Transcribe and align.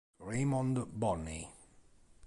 Raymond 0.17 0.97
Bonney 0.99 1.45